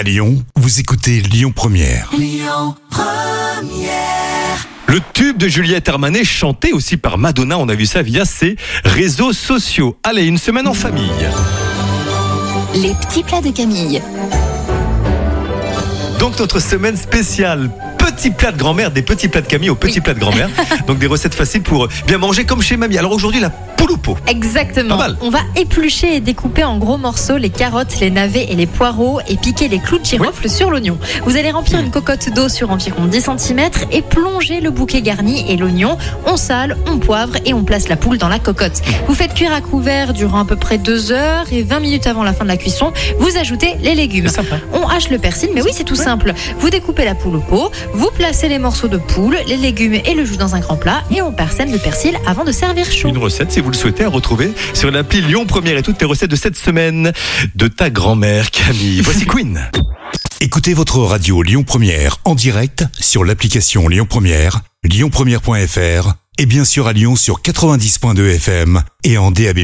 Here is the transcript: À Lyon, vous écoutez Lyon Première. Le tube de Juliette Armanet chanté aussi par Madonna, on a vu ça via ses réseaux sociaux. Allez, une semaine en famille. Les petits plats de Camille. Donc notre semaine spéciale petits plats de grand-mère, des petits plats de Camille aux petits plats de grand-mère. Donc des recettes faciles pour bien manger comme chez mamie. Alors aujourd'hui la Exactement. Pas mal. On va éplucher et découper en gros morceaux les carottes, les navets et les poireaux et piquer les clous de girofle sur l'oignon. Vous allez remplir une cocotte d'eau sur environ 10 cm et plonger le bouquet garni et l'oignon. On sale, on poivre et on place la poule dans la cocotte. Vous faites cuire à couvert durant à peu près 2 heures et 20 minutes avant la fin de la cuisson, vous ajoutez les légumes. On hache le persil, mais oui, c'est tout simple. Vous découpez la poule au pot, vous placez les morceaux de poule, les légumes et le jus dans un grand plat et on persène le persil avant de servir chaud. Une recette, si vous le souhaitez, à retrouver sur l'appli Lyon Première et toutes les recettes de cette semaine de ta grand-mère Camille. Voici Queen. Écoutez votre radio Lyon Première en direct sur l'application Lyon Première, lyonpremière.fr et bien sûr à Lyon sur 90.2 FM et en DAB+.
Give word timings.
À 0.00 0.02
Lyon, 0.02 0.42
vous 0.56 0.80
écoutez 0.80 1.20
Lyon 1.20 1.52
Première. 1.54 2.10
Le 4.86 4.98
tube 5.12 5.36
de 5.36 5.46
Juliette 5.46 5.90
Armanet 5.90 6.24
chanté 6.24 6.72
aussi 6.72 6.96
par 6.96 7.18
Madonna, 7.18 7.58
on 7.58 7.68
a 7.68 7.74
vu 7.74 7.84
ça 7.84 8.00
via 8.00 8.24
ses 8.24 8.56
réseaux 8.82 9.34
sociaux. 9.34 9.98
Allez, 10.02 10.24
une 10.24 10.38
semaine 10.38 10.66
en 10.66 10.72
famille. 10.72 11.04
Les 12.76 12.94
petits 12.94 13.22
plats 13.22 13.42
de 13.42 13.50
Camille. 13.50 14.00
Donc 16.18 16.38
notre 16.38 16.60
semaine 16.60 16.96
spéciale 16.96 17.68
petits 17.98 18.30
plats 18.30 18.52
de 18.52 18.58
grand-mère, 18.58 18.90
des 18.90 19.02
petits 19.02 19.28
plats 19.28 19.40
de 19.40 19.46
Camille 19.46 19.70
aux 19.70 19.74
petits 19.74 20.00
plats 20.00 20.14
de 20.14 20.18
grand-mère. 20.18 20.48
Donc 20.86 20.98
des 20.98 21.06
recettes 21.06 21.34
faciles 21.34 21.62
pour 21.62 21.88
bien 22.06 22.18
manger 22.18 22.44
comme 22.44 22.62
chez 22.62 22.76
mamie. 22.76 22.98
Alors 22.98 23.12
aujourd'hui 23.12 23.40
la 23.40 23.50
Exactement. 24.26 24.96
Pas 24.96 25.08
mal. 25.08 25.16
On 25.20 25.30
va 25.30 25.40
éplucher 25.56 26.16
et 26.16 26.20
découper 26.20 26.64
en 26.64 26.78
gros 26.78 26.96
morceaux 26.96 27.36
les 27.36 27.50
carottes, 27.50 28.00
les 28.00 28.10
navets 28.10 28.46
et 28.50 28.54
les 28.54 28.66
poireaux 28.66 29.20
et 29.28 29.36
piquer 29.36 29.68
les 29.68 29.78
clous 29.78 29.98
de 29.98 30.04
girofle 30.04 30.48
sur 30.48 30.70
l'oignon. 30.70 30.98
Vous 31.24 31.36
allez 31.36 31.50
remplir 31.50 31.80
une 31.80 31.90
cocotte 31.90 32.30
d'eau 32.34 32.48
sur 32.48 32.70
environ 32.70 33.06
10 33.06 33.30
cm 33.38 33.70
et 33.90 34.02
plonger 34.02 34.60
le 34.60 34.70
bouquet 34.70 35.02
garni 35.02 35.50
et 35.50 35.56
l'oignon. 35.56 35.96
On 36.26 36.36
sale, 36.36 36.76
on 36.86 36.98
poivre 36.98 37.34
et 37.44 37.54
on 37.54 37.64
place 37.64 37.88
la 37.88 37.96
poule 37.96 38.18
dans 38.18 38.28
la 38.28 38.38
cocotte. 38.38 38.80
Vous 39.06 39.14
faites 39.14 39.34
cuire 39.34 39.52
à 39.52 39.60
couvert 39.60 40.12
durant 40.12 40.40
à 40.40 40.44
peu 40.44 40.56
près 40.56 40.78
2 40.78 41.12
heures 41.12 41.46
et 41.52 41.62
20 41.62 41.80
minutes 41.80 42.06
avant 42.06 42.22
la 42.22 42.32
fin 42.32 42.44
de 42.44 42.48
la 42.48 42.56
cuisson, 42.56 42.92
vous 43.18 43.36
ajoutez 43.36 43.76
les 43.80 43.94
légumes. 43.94 44.28
On 44.72 44.86
hache 44.86 45.10
le 45.10 45.18
persil, 45.18 45.50
mais 45.54 45.62
oui, 45.62 45.70
c'est 45.72 45.84
tout 45.84 45.96
simple. 45.96 46.32
Vous 46.58 46.70
découpez 46.70 47.04
la 47.04 47.14
poule 47.14 47.36
au 47.36 47.40
pot, 47.40 47.70
vous 47.92 48.10
placez 48.16 48.48
les 48.48 48.58
morceaux 48.58 48.88
de 48.88 48.98
poule, 48.98 49.38
les 49.46 49.56
légumes 49.56 49.94
et 49.94 50.14
le 50.14 50.24
jus 50.24 50.36
dans 50.36 50.54
un 50.54 50.60
grand 50.60 50.76
plat 50.76 51.02
et 51.10 51.22
on 51.22 51.32
persène 51.32 51.72
le 51.72 51.78
persil 51.78 52.16
avant 52.26 52.44
de 52.44 52.52
servir 52.52 52.90
chaud. 52.90 53.08
Une 53.08 53.18
recette, 53.18 53.52
si 53.52 53.60
vous 53.60 53.70
le 53.70 53.76
souhaitez, 53.80 54.04
à 54.04 54.08
retrouver 54.10 54.52
sur 54.74 54.90
l'appli 54.90 55.22
Lyon 55.22 55.46
Première 55.46 55.78
et 55.78 55.82
toutes 55.82 55.98
les 56.00 56.06
recettes 56.06 56.30
de 56.30 56.36
cette 56.36 56.56
semaine 56.56 57.12
de 57.54 57.66
ta 57.66 57.88
grand-mère 57.88 58.50
Camille. 58.50 59.00
Voici 59.00 59.24
Queen. 59.26 59.70
Écoutez 60.40 60.74
votre 60.74 60.98
radio 60.98 61.42
Lyon 61.42 61.62
Première 61.62 62.18
en 62.26 62.34
direct 62.34 62.84
sur 62.98 63.24
l'application 63.24 63.88
Lyon 63.88 64.06
Première, 64.06 64.60
lyonpremière.fr 64.84 66.12
et 66.36 66.44
bien 66.44 66.66
sûr 66.66 66.88
à 66.88 66.92
Lyon 66.92 67.16
sur 67.16 67.40
90.2 67.40 68.34
FM 68.34 68.82
et 69.04 69.16
en 69.16 69.30
DAB+. 69.30 69.60